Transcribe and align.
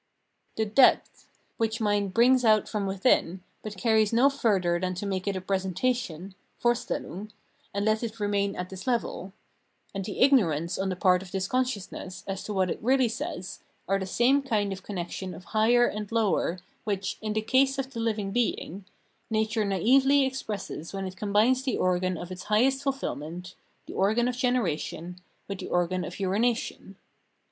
The" 0.55 0.65
depth" 0.65 1.27
which 1.59 1.79
mind 1.79 2.11
brings 2.11 2.43
out 2.43 2.67
from 2.67 2.87
within, 2.87 3.43
but 3.61 3.77
carries 3.77 4.11
no 4.11 4.31
further 4.31 4.79
than 4.79 4.95
to 4.95 5.05
make 5.05 5.27
it 5.27 5.35
a 5.35 5.41
presentation 5.41 6.33
(Vorstellung), 6.59 7.29
and 7.71 7.85
let 7.85 8.01
it 8.01 8.19
remain 8.19 8.55
at 8.55 8.71
this 8.71 8.87
level— 8.87 9.31
and 9.93 10.03
the" 10.03 10.19
ignorance" 10.21 10.79
on 10.79 10.89
the 10.89 10.95
part 10.95 11.21
of 11.21 11.31
this 11.31 11.47
consciousness 11.47 12.23
as 12.25 12.43
to 12.45 12.51
what 12.51 12.69
Reason's 12.69 12.81
Reality 12.81 13.07
337 13.09 13.25
it 13.27 13.27
really 13.27 13.41
says, 13.43 13.63
are 13.87 13.99
the 13.99 14.05
same 14.07 14.41
kind 14.41 14.73
of 14.73 14.81
connection 14.81 15.35
of 15.35 15.43
higher 15.53 15.85
and 15.85 16.11
lower 16.11 16.57
which, 16.83 17.19
in 17.21 17.33
the 17.33 17.43
case 17.43 17.77
of 17.77 17.93
the 17.93 17.99
hving 17.99 18.33
being, 18.33 18.85
nature 19.29 19.63
naively 19.63 20.25
expresses 20.25 20.93
when 20.93 21.05
it 21.05 21.15
combines 21.15 21.61
the 21.61 21.77
organ 21.77 22.17
of 22.17 22.31
its 22.31 22.45
highest 22.45 22.81
fulfilment, 22.81 23.53
the 23.85 23.93
organ 23.93 24.27
of 24.27 24.35
generation, 24.35 25.21
with 25.47 25.59
the 25.59 25.69
organ 25.69 26.03
of 26.03 26.19
urination. 26.19 26.95